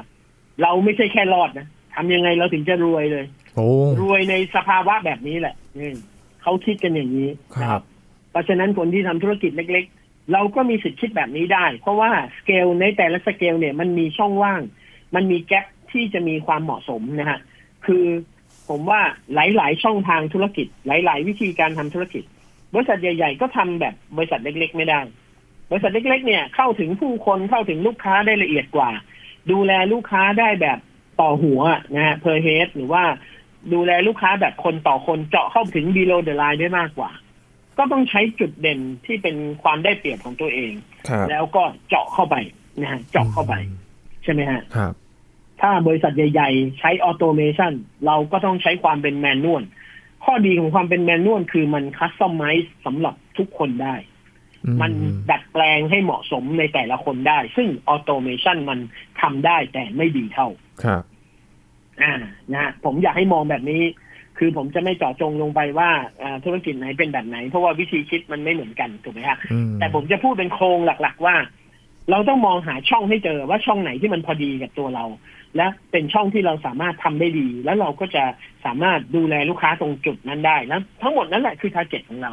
[0.63, 3.69] เราไม่ใช่แค่รอดนะทำยังไงเราถึงจะรวยเลยโอ้
[4.03, 5.95] รวยในสภาวะแบบนี้แหละอืม
[6.43, 7.81] เขาคิดกันอย่างนี้คนะรับ
[8.31, 14.61] เพราะฉะนั้นคนที่ทำธุรกิจเล็ก ๆ เราก็มีสิทธิ์คิดแบบนี้ได้ เพราะว่าสเกลในแต่ละสเกลเนี่ย มันมีช่องว่าง
[15.15, 17.39] มันมีแกลบที่จะมีความเหมาะสมนะฮะ
[17.87, 18.05] คือ
[18.69, 19.01] ผมว่า
[19.35, 22.25] หลาย ๆ ช่องทางธุรกิจ หลาย ๆ วิธีการทำธุรกิจ
[22.75, 25.01] บริษัทใหญ่ ๆ ก็ทำแบบบริษัทเล็ก ๆ ไม่ได้
[25.71, 28.91] บริษัทเล็ก ๆ เนี่ยเข้าถึงผู้คนเข้าถึงลูกค้าได้ละเอียดกว่า
[29.51, 30.79] ดูแลลูกค้าได้แบบ
[31.21, 31.61] ต่อหัว
[31.95, 33.03] นะฮะ per head หรือว่า
[33.73, 37.11] ดูแลลูกค้าแบบคนต่อคนเจาะเข้าถึง below the line ได้มากกว่า
[37.79, 40.73] ก็ต้องใช้จุดเด่นที่เป็นความได้เปรียบของตัวเอง
[41.09, 42.37] ครับแล้วก็เจาะเข้าไป
[42.81, 43.55] นะฮะเจาะเข้าไป
[44.25, 44.95] ใช่ไหมฮะครับ
[45.61, 47.73] ถ้าบริษัทใหญ่ ๆ ใช้ออโตเมชัน
[48.07, 49.63] เราก็ต้องใช้ความเป็นแมนนวล
[50.25, 53.95] ข้อดีของความเป็นแมนนวลคือมันคัสตอมไมซ์สำหรับทุกคนได้
[54.65, 54.93] อืมัน
[55.31, 58.79] ดัดแปลงให้เหมาะสมในแต่ละคนได้ ซึ่งออโตเมชันมัน
[59.21, 60.49] ทำได้แต่ไม่ดีเท่า
[60.85, 61.03] ครับ
[62.03, 62.15] อ่า
[62.53, 63.83] นะฮะผมอยากให้มองแบบนี้
[64.39, 65.91] คือผมจะไม่เจาะจงลงไปว่า
[66.23, 71.37] อ่าธุรกิจไหนเป็นแบบไหน เพราะว่าวิธีคิดมันไม่เหมือนกันถูกไหมฮะอืมแต่ผมจะพูดเป็นโครงหลัก ๆ ว่า
[72.11, 75.05] เราต้องมองหาช่องให้เจอว่าช่องไหนที่มันพอดีกับตัวเรา
[75.57, 78.25] และเป็นช่องที่เราสามารถทำได้ดี แล้วเราก็จะ
[78.65, 82.33] สามารถดูแลลูกค้าตรงจุดนั้นได้แล้วทั้งหมดนั่นแหละคือทาร์เก็ตของเรา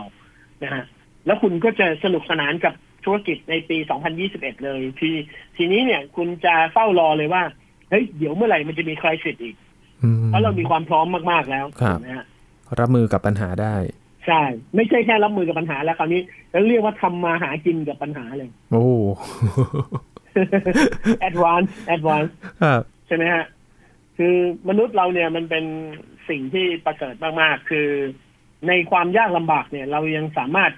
[0.63, 0.85] นะฮะ
[1.25, 2.73] แล้วคุณก็จะสนุกสนานกับ
[3.05, 3.77] ธุรกิจในปี
[4.21, 5.09] 2021 เลย ที
[5.57, 7.43] ทีนี้เนี่ยคุณจะเฝ้ารอเลยว่า
[7.89, 9.55] เฮ้ยเดี๋ยวเมื่อไหร่มันจะมีคลายสิทธิ์อีก
[10.03, 12.25] อืมเพราะเรามีความพร้อมมากๆแล้วครับถูกไหมฮะ
[12.79, 13.75] รับมือกับปัญหาได้
[14.25, 14.41] ใช่
[14.75, 18.85] ไม่ใช่แค่รับมือกับปัญหาแล้วคราวนี้แล้วเรียกว่าทำมาหากินกับปัญหาเลย โอ้
[21.29, 22.31] advance advance
[22.63, 23.45] ครับ ใช่ไหมฮะ
[24.17, 24.35] คือ
[24.69, 25.65] มนุษย์เราเนี่ยมันเป็น
[26.29, 27.87] สิ่งที่ประเสริฐมากๆ คือ
[28.67, 30.71] ในความยากลำบากเนี่ย เรายังสามารถ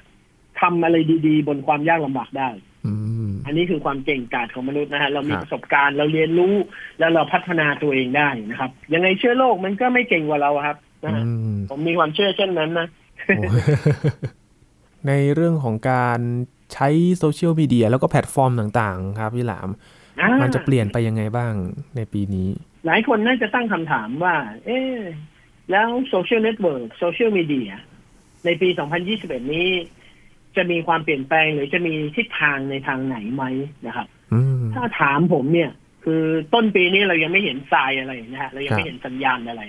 [0.62, 0.96] ทำอะไร
[1.28, 2.50] ดี ๆ บนความยากลำบากได้
[2.86, 2.94] อื
[3.30, 6.54] มอันนี้คือความเก่งกาจของมนุษย์นะฮะเรามีครับประสบการณ์เราเรียนรู้
[7.00, 12.88] แล้วเราพัฒนาตัวเองได้นะครับ ยังไงเชื้อโรคมันก็ไม่เก่งกว่าเราครับนะฮะอืมผมมีความเชื่อเช่นนั้นนะ
[13.38, 13.44] โอ้
[15.08, 16.20] ในเรื่องของการ
[16.74, 16.88] ใช้
[17.18, 19.96] โซเชียลมีเดียแล้วก็แพลตฟอร์มต่าง ๆ ครับพี่หลามอ่า
[20.44, 21.54] มันจะเปลี่ยนไปยังไงบ้าง
[21.96, 22.50] ในปีนี้
[22.86, 24.98] หลายคนน่าจะตั้งคำถามว่า เอ๊ะ
[25.72, 27.72] แล้วโซเชียลเน็ตเวิร์กโซเชียลมีเดีย
[28.46, 28.70] ในปี
[29.10, 29.70] 2021 นี้
[30.56, 33.44] จะมีความเปลี่ยนแปลงหรือจะมีทิศทางในทางไหนไหม
[33.88, 35.72] นะครับอืมถ้าถามผมเนี่ย
[36.04, 39.64] คือต้นปีนี้เรายังไม่เห็นทรายอะไรนะฮะเรายังครับไม่เห็นสัญญาณอะไร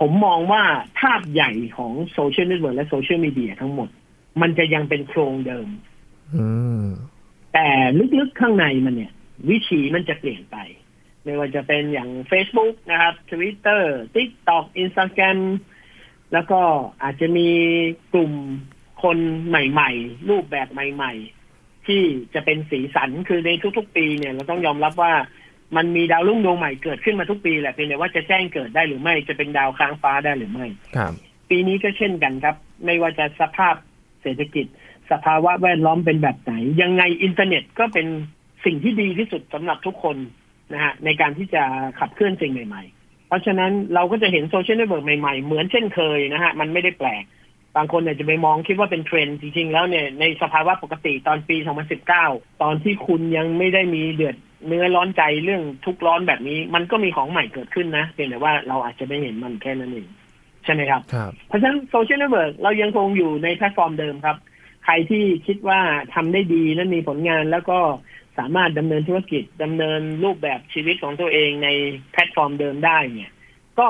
[0.00, 0.62] ผมมองว่า
[1.00, 3.88] ภาพใหญ่ของโซเชียลเน็ตเวิร์กและโซเชียลมีเดียทั้งหมด
[4.40, 5.68] มันจะยังเป็นโครงเดิม
[6.34, 6.46] อื
[6.80, 6.84] ม
[7.52, 7.68] แต่
[8.18, 9.12] ลึกๆข้างในมันเนี่ย
[9.50, 10.56] วิธีมันจะเปลี่ยนไป
[11.24, 13.82] ไม่ว่าจะเป็นอย่าง Facebook นะครับ Twitter
[14.14, 15.38] TikTok Instagram
[16.32, 16.60] แล้วก็
[17.02, 17.48] อาจจะมี
[18.12, 18.32] กลุ่ม
[19.02, 21.12] คนใหม่ ๆ รูปแบบใหม่
[21.50, 22.02] ๆ ที่
[22.34, 25.14] จะเป็นสีสันคือในทุก ๆ ปีเนี่ย เราต้องยอมรับว่า
[25.76, 31.12] มันมีดาวรุ่งดวงใหม่เกิดขึ้นมาทุกปีแหละเพียงแต่ว่าจะแจ้งเกิดได้หรือไม่จะเป็นดาวค้างฟ้าได้หรือไม่ครับ
[31.50, 33.74] ปีนี้ก็เช่นกันครับ ไม่ว่าจะสภาพ
[34.22, 34.66] เศรษฐกิจ
[35.10, 38.06] สภาวะแวดล้อมเป็นแบบไหน ยังไงอินเทอร์เน็ตก็เป็น
[38.68, 40.16] สิ่งที่ดีที่สุดสำหรับทุกคน
[40.72, 41.62] นะฮะในการที่จะ
[41.98, 47.22] ขับเคลื่อนสิ่งใหม่ ๆ เพราะฉะนั้นเราก็จะเห็นโซเชียลเน็ตเวิร์กใหม่ๆ เหมือนเช่นเคยนะฮะมันไม่ได้แปลก
[47.76, 51.56] บางคนอาจจะไปมองคิดว่าเป็นเทรนด์จริง ๆ แล้วเนี่ยในสภาวะปกติตอนปี
[52.08, 60.08] 2019 ตอนที่คุณยังไม่ได้มีเดือดเนื้อร้อนใจเรื่องทุกข์ร้อนแบบนี้ มันก็มีของใหม่เกิดขึ้นนะเพียงแต่ว่าเราอาจจะไม่เห็นมันแค่นั้นเอง
[60.64, 64.36] ใช่ไหมครับครับเพราะฉะนั้นโซเชียลเน็ตเวิร์กเรายังคงอยู่ในแพลตฟอร์มเดิมครับ
[64.84, 65.80] ใครที่คิดว่า
[66.14, 67.78] ทำได้ดีและมีผลงานแล้วก็
[68.38, 71.68] สามารถดำเนินธุรกิจดำเนินรูปแบบชีวิตของตัวเองใน
[72.12, 73.32] แพลตฟอร์มเดิมได้เนี่ย
[73.78, 73.88] ก็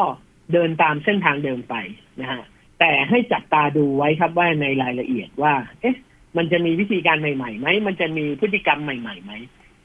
[0.52, 1.74] เดินตามเส้นทางเดิมไป
[2.20, 2.42] นะฮะ
[2.80, 5.96] แต่ให้จับตาดูไว้ครับว่าในรายละเอียดว่า เอ๊ะ
[6.36, 9.32] มันจะมีวิธีการใหม่ๆไหมมันจะมีพฤติกรรมใหม่ๆไหม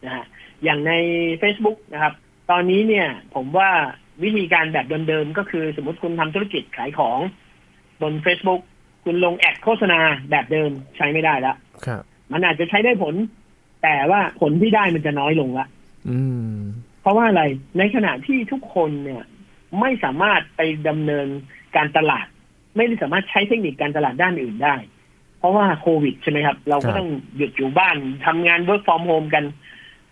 [0.05, 0.25] นะฮะ
[0.63, 0.91] อย่างใน
[1.41, 2.13] Facebook นะครับ
[2.51, 3.69] ตอนนี้เนี่ย ผมว่า
[4.23, 7.19] วิธีการแบบเดิมๆก็คือสมมติคุณทำธุรกิจขายของ
[8.01, 8.61] บน Facebook
[9.03, 9.99] คุณลงแอดโฆษณา
[10.29, 13.15] แบบเดิมใช้ไม่ได้แล้วครับมันอาจจะใช้ได้ผล
[13.83, 15.65] แต่ว่าผลที่ได้มันจะน้อยลงละ
[16.09, 16.19] อื
[16.53, 16.55] ม
[17.01, 17.43] เพราะว่าอะไร
[17.77, 19.23] ในขณะที่ทุกคนเนี่ย
[19.79, 21.27] ไม่สามารถไปดำเนิน
[21.75, 22.25] การตลาด
[22.75, 24.75] ไม่ได้สามารถใช้เทคนิคการตลาดด้านอื่นได้
[25.39, 29.45] เพราะว่าโควิดใช่ไหมครับ เราครัก็บต้องหยุดอยู่บ้านทำงาน work from home กัน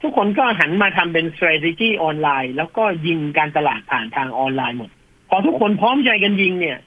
[0.02, 4.90] ทุกคนก็หันมาทำเป็น strategy ออนไลน์ แล้วก็ยิงการตลาดผ่านทางออนไลน์หมด
[5.30, 6.78] พอทุกคนพร้อมใจกันยิงเนี่ย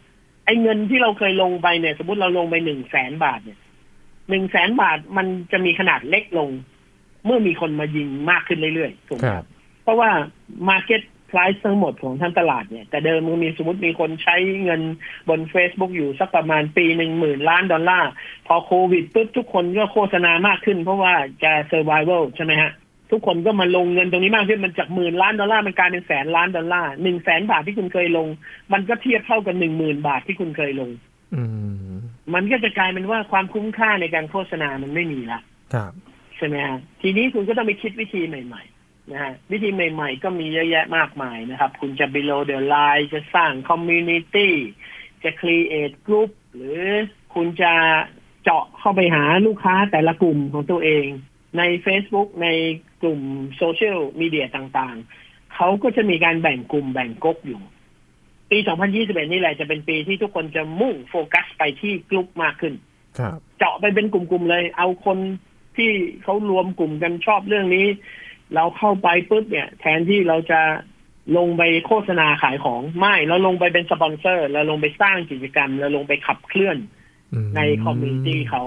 [0.44, 3.58] ไอ้เงินที่เราเคยลงไปเนี่ย สมมติเราลงไปหนึ่งแสนบาทเนี่ย
[4.28, 6.50] หนึ่งแสนบาทมันจะมีขนาดเล็กลง
[7.26, 9.46] เมื่อมีคนมายิงมากขึ้นเรื่อยๆถูกไหมครับ
[9.82, 10.10] เพราะว่า
[10.68, 14.80] Market Price ทั้งหมดของทั้งตลาดเนี่ย แต่เดิมมันมีสมมติมีคนใช้เงิน
[15.28, 18.10] บน Facebook อยู่สักประมาณปีหนึ่งหมื่นล้านดอลลาร์
[18.46, 22.72] พอโควิดปุ๊บทุกคนก็โฆษณามากขึ้น เพราะว่าจะ survival ใช่ไหมฮะ
[23.10, 28.26] ทุกคนก็มาลงเงินตรงนี้มากขึ้นมันจากหมื่นล้านดอลลาร์มันกลายเป็นแสนล้านดอลลาร์หนึ่งแสนบาทที่คุณเคยลง
[28.72, 30.90] มันก็เทียบเท่ากับหนึ่งหมื่นบาทที่คุณเคยลง
[31.34, 31.42] อื
[31.90, 31.94] ม
[32.34, 35.40] มันก็จะกลายเป็นว่าความคุ้มค่าในการโฆษณามันไม่มีละ
[35.74, 35.92] ครับ
[36.36, 44.48] ใช่ไหมฮะทีนี้คุณก็ต้องไปคิดวิธีใหม่ ๆ นะฮะวิธีใหม่ ๆ ก็มีเยอะแยะมากมายนะครับ คุณจะ below the line จะสร้าง community
[45.24, 46.80] จะ create group หรือ
[47.34, 47.72] คุณจะ
[48.42, 51.06] เจาะเข้าไปหาลูกค้าแต่ละกลุ่มของตัวเอง
[51.58, 52.48] ใน Facebook ใน
[53.02, 53.20] กลุ่ม
[53.56, 57.60] โซเชียลมีเดียต่างๆ เขาก็จะมีการแบ่งกลุ่มแบ่งก๊กอยู่
[58.50, 58.58] ปี
[58.94, 62.74] 2021 นี่แหละจะเป็นปีที่ทุกคนจะมุ่งโฟกัสไปที่กลุ่มมากขึ้น
[63.18, 65.18] ครับเจาะไปเป็นกลุ่มๆเลย เอาคน
[65.76, 65.90] ที่
[66.22, 67.87] เขารวมกลุ่มกันชอบเรื่องนี้
[68.54, 70.60] เราเข้าไปปุ๊บเนี่ย แทนที่เราจะ
[71.37, 76.76] ลงไปโฆษณาขายของไม่เราลงไปเป็นสปอนเซอร์เราลงไปสร้างกิจกรรมเราลงไปขับเคลื่อน
[77.34, 78.62] อืมในคอมมูนิตี้เขา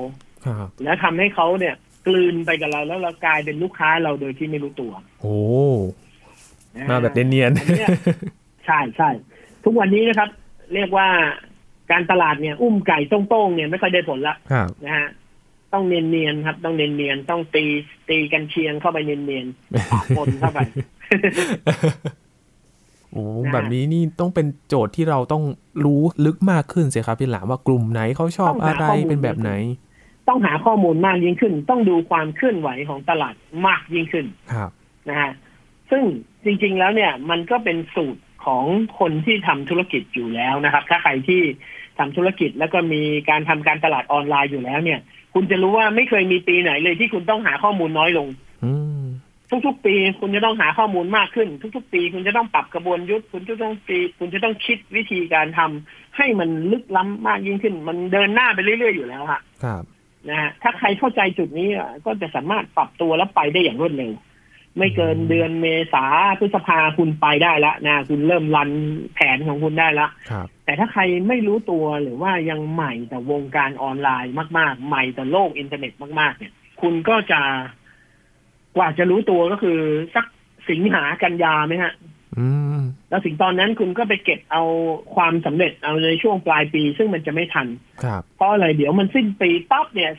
[0.45, 1.75] ครับแล้วทำให้เขาเนี่ย
[2.07, 4.91] กลืนไปกับเราแล้วเรากลายเป็นลูกค้าเราโดยที่ไม่รู้ตัว
[5.21, 5.37] โอ้
[6.89, 7.89] มาแบบเนียนอันเนี้ย
[8.65, 9.09] ใช่ใช่
[9.63, 10.29] ทุกวันนี้นะครับ
[10.73, 11.07] เรียกว่า
[11.91, 15.07] การตลาดเนี่ย อุ้มไก่โต้งๆเนี่ยไม่ค่อยได้ผลละๆครับนะฮะ
[15.73, 17.65] ต้องเนียนๆครับ ต้องเนียนๆต้องตี
[18.09, 20.59] ตีกันเชียงเข้าไปเนียนๆปะปนเข้าไป
[23.11, 25.43] โอ้นะแบบนี้นี่ต้องเป็นโจทย์ที่เราต้อง
[25.85, 29.51] รู้ลึกมากขึ้นสิครับพี่หลามว่ากลุ่มไหนเขาชอบต้องอะหาไรข้อมูลเป็นแบบไหน
[30.27, 33.35] ต้องหาข้อมูลมากยิ่งขึ้น ต้องดูความเคลื่อนไหวของตลาด
[33.67, 34.69] มากยิ่งขึ้นครับ
[35.09, 35.31] นะฮะ
[35.89, 36.03] ซึ่ง
[36.45, 38.65] จริง ๆแล้วเนี่ย มันก็เป็นสูตรของ
[38.99, 41.41] คนที่ทำธุรกิจอยู่แล้วนะครับ ถ้าใครที่
[41.97, 44.99] ทำธุรกิจแล้วก็มีการทำการตลาดออนไลน์อยู่แล้วเนี่ย
[45.39, 48.27] คุณจะรู้ว่าไม่เคยมีปีไหนเลยที่คุณต้องหาข้อมูลน้อยลง
[48.65, 49.03] อืม
[49.65, 59.83] ทุกๆ ปีคุณจะต้องหาข้อมูลมากขึ้น ทุก ๆ ปี คุณจะต้องปรับกระบวนยุทธคุณจะต้องปีคุณจะต้องคิดวิธีการทำให้มันลึกล้ำมากยิ่งขึ้น มันเดินหน้าไปเรื่อยๆอยู่แล้วฮะครับ
[60.29, 64.11] นะฮะถ้าใครเข้าใจจุดนี้อะก็จะสามารถปรับตัวแล้วไปได้อย่างรวดเร็ว
[64.77, 66.05] ไม่เกินเดือนเมษา
[66.39, 68.71] พฤษภาคุณไปได้ละนะคุณเริ่มรัน
[69.15, 77.41] แผนของคุณได้ละครับแต่ถ้าใครไม่รู้ตัวหรือว่ายังใหม่แต่วงการออนไลน์มาก ๆ ใหม่แต่โลกอินเทอร์เน็ตมาก ๆ เนี่ย คุณก็จะ
[78.77, 79.79] กว่าจะรู้ตัวก็คือ
[80.15, 80.25] สัก
[80.69, 81.93] สิงหากันยาไหมฮะ
[82.37, 84.63] อืมแล้วถึงตอนนั้นคุณก็ไปเก็บเอา
[85.15, 87.67] ความสำเร็จเอาในช่วงปลายปี ซึ่งมันจะไม่ทัน
[88.03, 90.11] ครับเพราะอะไรเดี๋ยวมันสิ้นปีปั๊บเนี่ย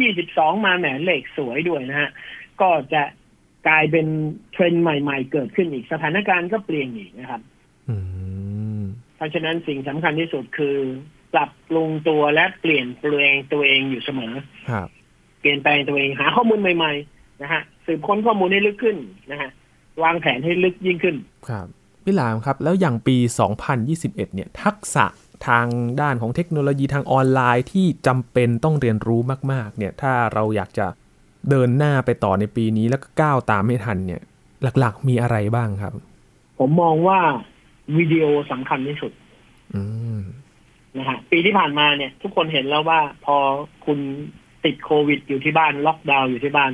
[0.00, 2.10] 2022มาแหมเลขสวยด้วยนะฮะ
[2.60, 3.02] ก็จะ
[3.68, 4.06] กลายเป็น
[4.52, 7.40] เทรนด์ใหม่ ๆ เกิดขึ้นอีกสถานการณ์ก็เปลี่ยนอีกนะครับ
[7.88, 7.96] อื
[8.78, 8.80] ม
[9.16, 10.76] เพราะฉะนั้นสิ่งสำคัญที่สุดคือ
[11.34, 14.32] ปรับปรุงตัวและเปลี่ยนแปลงตัวเองอยู่เสมอ
[14.70, 14.88] ครับ
[15.40, 18.96] เปลี่ยนแปลงตัวเองหาข้อมูลใหม่ ๆ นะฮะสืบค้นข้อมูลให้ลึกขึ้น
[19.30, 19.50] นะฮะ
[20.02, 21.16] วางแผนให้ลึกยิ่งขึ้น
[21.48, 21.66] ครับ
[22.04, 23.16] พี่หลามครับ แล้วอย่างปี
[23.76, 25.06] 2021 เนี่ย ทักษะ
[25.48, 25.66] ทาง
[26.00, 29.20] ด้านของเทคโนโลยีทางออนไลน์ที่จำเป็นต้องเรียนรู้
[29.52, 30.86] มาก ๆ เนี่ย ถ้าเราอยากจะ
[31.50, 34.22] เดินหน้าไปต่อในปีนี้แล้วก็ก้าวตามให้ทันเนี่ย
[34.78, 35.92] หลักๆ มีอะไรบ้างครับ
[36.58, 37.18] ผมมองว่า
[37.96, 39.12] วิดีโอสำคัญที่สุด
[39.74, 39.82] อื
[40.18, 40.20] ม
[40.96, 43.36] นะฮะปีที่ผ่านมาเนี่ย ทุกคนเห็นแล้วว่าพอ
[43.86, 43.98] คุณ
[44.64, 46.72] ติดโควิดอยู่ที่บ้านล็อกดาวน์อยู่ที่บ้าน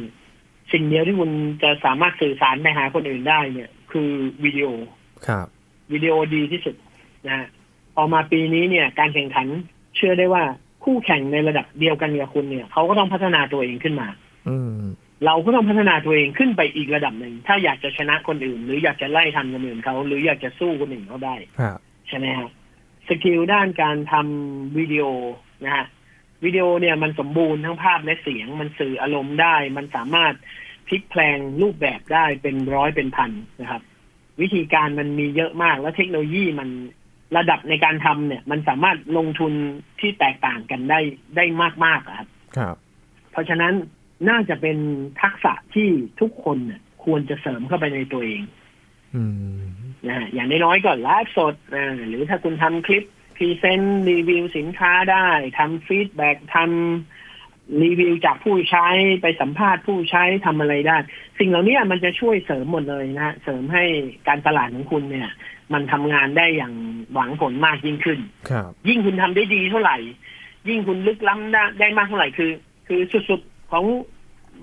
[0.72, 1.30] สิ่งเดียวที่คุณ
[1.62, 4.10] จะสามารถสื่อสารไปหาคนอื่นได้เนี่ย คือ
[4.44, 4.66] วิดีโอ
[5.26, 5.46] ครับ
[5.92, 6.74] วิดีโอดีที่สุด
[7.26, 7.46] นะฮะ
[7.94, 9.46] พอมาปีนี้เนี่ย การแข่งขัน
[9.96, 10.42] เชื่อได้ว่า
[10.84, 14.26] คู่แข่งในระดับเดียวกันกับคุณเนี่ยเขาก็ต้องพัฒนาตัวเองขึ้นมาอืม
[15.26, 22.50] เราก็ต้องพัฒนาตัวเองขึ้นไปอีกระดับหนึ่ง ถ้าอยากจะชนะคนอื่น หรืออยากจะไล่ทันคนอื่นเขาหรืออยากจะสู้คนอื่นเขาได้ครับใช่ไหมฮะ
[23.08, 25.04] สกิลด้านการทำวิดีโอ
[25.64, 25.86] นะฮะ
[26.44, 30.34] วิดีโอเนี่ยมันสมบูรณ์ทั้งภาพและเสียง มันสื่ออารมณ์ได้ มันสามารถ
[30.88, 33.30] พลิกแพลงรูปแบบได้เป็นร้อยเป็นพัน
[33.60, 33.82] นะครับ
[34.40, 36.68] วิธีการมันมีเยอะมากแล้วเทคโนโลยีมัน
[37.36, 39.52] ระดับในการทำเนี่ย มันสามารถลงทุน
[40.00, 41.00] ที่แตกต่างกันได้
[41.36, 41.44] ได้
[41.84, 42.76] มากๆอะครับ ครับ
[43.32, 43.74] เพเพราะฉะนั้น
[44.28, 44.76] น่าจะเป็น
[45.22, 45.88] ทักษะที่
[46.20, 48.42] ทุกคนน่ะควรจะเสริมเข้าไปในตัวเอง
[49.14, 49.22] อื
[49.58, 49.60] ม
[50.06, 53.04] นะฮะอย่างน้อยๆก็ไลฟ์สดอ่าหรือถ้าคุณทำคลิป
[53.36, 55.26] พรีเซนต์รีวิวสินค้าได้
[55.58, 58.86] ทำ feedback ทำรีวิวจากผู้ใช้
[59.22, 60.96] ไปสัมภาษณ์ผู้ใช้ทำอะไรได้
[61.38, 63.84] สิ่งเหล่านี้มันจะช่วยเสริมหมดเลยนะฮะเสริมให้
[64.28, 65.30] การตลาดของคุณเนี่ย
[65.72, 66.74] มันทำงานได้อย่าง
[67.12, 68.18] หวังผลมากยิ่งขึ้น
[68.50, 69.96] ครับยิ่งคุณทำได้ดีเท่าไหร่
[70.68, 72.52] ยิ่งคุณลึกล้ำได้ได้มากเท่าไหร่คือ
[72.88, 73.84] คือสุดๆ ของ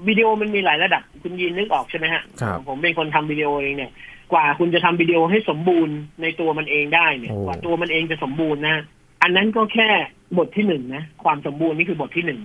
[0.08, 3.92] วิดีโอมันมีหลายระดับคุณยินนึกออกใช่ไหมฮะครับผมเป็นคนทำวิดีโอเองเนี่ย
[4.34, 8.84] กว่าคุณจะทำวิดีโอให้สมบูรณ์ในตัวมันเองได้เนี่ยโอ้กว่าตัวมันเองจะสมบูรณ์นะ
[9.22, 9.90] อันนั้นก็แค่
[10.38, 12.40] บทที่หนึ่งนะ ความสมบูรณ์นี่คือบทที่หนึ่ง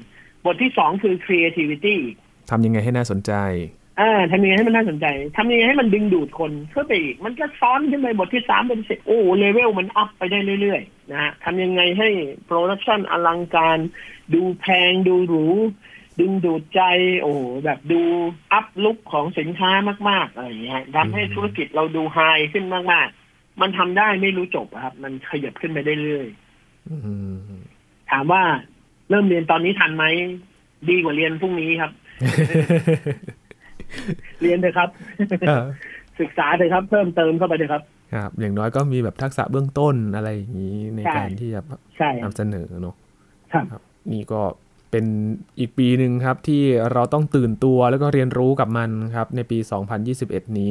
[0.46, 1.96] บทที่สองคือ creativity
[2.50, 3.32] ทำยังไงให้น่าสนใจ
[4.00, 12.08] อ่าทำยังไงให้มันน่าสนใจทำยังไงให้มันดึงดูดคนเข้าไปอีก มันก็ซ้อนขึ้นไปบทที่สามเป็นสิบโอ้ level มัน up ไปได้เรื่อยๆนะฮะทำยังไงให้
[12.44, 13.78] production อลังการ
[14.34, 15.46] ดูแพงดูหรู
[16.20, 16.82] ดึงดูดใจ
[17.22, 18.00] โอ้โหแบบดู
[18.52, 19.70] up look ของสินค้า
[20.08, 22.18] มาก ๆ อะไรอย่างเงี้ยทำให้ธุรกิจเราดู high
[22.52, 26.26] ขึ้นมาก ๆ มันทำได้ไม่รู้จบอะครับ มันขยับขึ้นไปได้เรื่อย
[26.90, 26.96] อื
[27.32, 27.34] ม
[28.10, 28.42] ถามว่า
[29.10, 30.04] เริ่มเรียนตอนนี้ทันไหม
[30.88, 31.92] ดีกว่าเรียนพรุ่งนี้ครับ
[34.42, 34.88] เรียนเถอะครับ
[35.48, 35.66] เออ
[36.20, 37.82] ศึกษาเถอะครับ เพิ่มเติมเข้าไปเถอะครับ
[38.14, 41.60] ครับ อย่างน้อยก็มีแบบทักษะเบื้องต้นอะไรอย่างนี้ในใช่การที่จะ
[41.96, 42.94] ใช่นำเสนอเนาะ
[43.52, 44.40] ครับครับนี่ก็
[44.90, 45.04] เป็น
[45.58, 49.58] อีกปีหนึ่งครับที่เราต้องตื่นตัวแล้วก็เรียนรู้กับมันครับในปี
[50.08, 50.70] 2021 นี้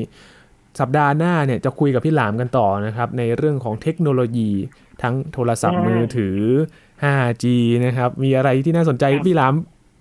[0.80, 4.52] สัปดาห์หน้าเนี่ยจะคุยกับพี่หลามกันต่อนะครับในเรื่องของเทคโนโลยี
[5.02, 6.38] ทั้งโทรศัพท์อ่ามืมือถือ
[7.04, 7.46] 5G
[7.86, 9.54] นะครับมีอะไรที่น่าสนใจครับพี่หลาม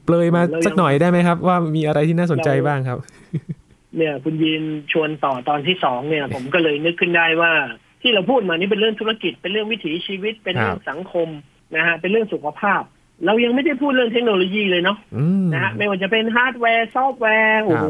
[0.05, 2.99] เปรยมาเรายังสักหน่อยได้ไหมครับ ว่ามีอะไรที่น่าสนใจเราบ้างครับ
[3.97, 7.53] เนี่ยคุณยินชวนต่อตอนที่สองเนี่ย ผมก็เลยนึกขึ้นได้ว่า
[8.03, 11.29] ที่เราพูดมานี่เป็นเรื่องธุรกิจเป็นเรื่องวิถีชีวิตเป็นเรื่องสังคม
[11.77, 12.83] นะฮะเป็นเรื่องสุขภาพ
[13.27, 17.87] เรายังไม่ได้พูดเรื่องเทคโนโลยีเลยเนาะอืมนะฮะไม่ว่าจะเป็นฮาร์ดแวร์ซอฟต์แวร์โอ้โห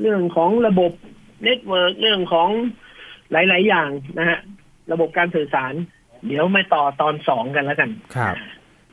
[0.00, 0.92] เรื่องของระบบ
[1.44, 2.48] เน็ตเวิร์กเรื่องของ
[3.32, 4.38] หลาย ๆ อย่างนะฮะ
[4.92, 5.72] ระบบการสื่อสาร
[6.26, 8.36] เดี๋ยวมาต่อตอนสองกันแล้วกันครับ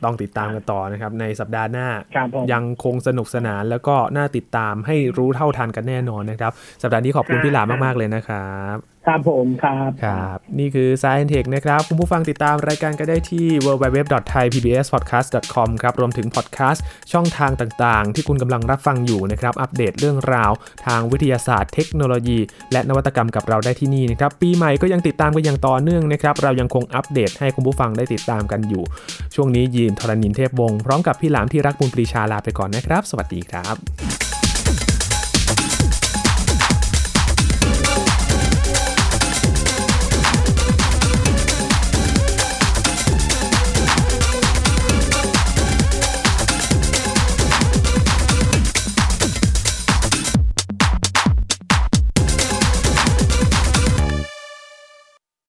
[0.04, 19.54] ต้องติดตามกันต่อนะครับ ในสัปดาห์หน้าครับผมยังคงสนุกสนานแล้วก็น่าติดตามให้รู้เท่าทันกันแน่นอนนะครับ สัปดาห์นี้ขอบคุณพี่หลามมาก ๆ เลยนะครับ ครับผมครับครับ นี่คือ Science Tech นะครับ คุณผู้ฟังติดตามรายการก็ได้ที่ www.thaipbspodcast.com ครับ รวมถึงพอดแคสต์ช่องทางต่างๆ ที่คุณกำลังรับฟังอยู่นะครับ
[19.62, 20.52] อัปเดตเรื่องราว
[20.86, 22.38] ทางวิทยาศาสตร์เทคโนโลยี
[22.72, 28.82] และนวัตกรรมกับเราได้ที่นี่นะครับ ปีใหม่ก็ยังติดตามกันอย่างต่อเนื่องนะครับ เรายังคงอัปเดตให้คุณผู้ฟังได้ติดตามกันอยู่
[29.34, 33.76] ช่วงนี้ยีนทรณินเทพวงศ์พร้อมกับพี่หลามที่รักบุญปรีชาลาไปก่อนนะครับ สวัสดีครับ